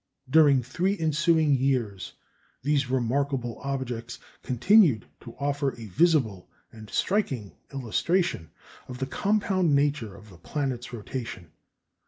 [0.27, 2.13] During three ensuing years
[2.63, 8.49] these remarkable objects continued to offer a visible and striking illustration
[8.87, 11.51] of the compound nature of the planet's rotation.